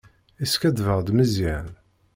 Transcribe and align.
Yeskaddeb-aɣ-d 0.41 1.09
Meẓyan. 1.13 1.67